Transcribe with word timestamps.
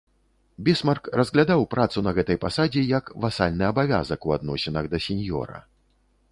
Бісмарк 0.69 1.09
разглядаў 1.21 1.65
працу 1.73 2.03
на 2.07 2.13
гэтай 2.19 2.39
пасадзе 2.47 2.81
як 2.97 3.13
васальны 3.27 3.63
абавязак 3.71 4.19
у 4.31 4.37
адносінах 4.41 4.85
да 4.95 5.05
сеньёра. 5.09 5.59